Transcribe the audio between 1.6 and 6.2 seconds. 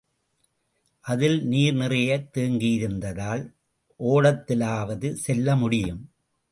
நிறையத் தேங்கியிருந்தால், ஓடத்திலாவது செல்ல முடியும்.